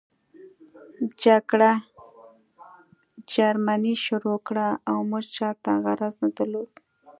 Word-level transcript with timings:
جګړه 1.23 1.71
جرمني 3.33 3.95
شروع 4.05 4.37
کړه 4.47 4.67
او 4.89 4.97
موږ 5.09 5.25
چاته 5.37 5.71
غرض 5.83 6.13
نه 6.23 6.29
درلود 6.37 6.71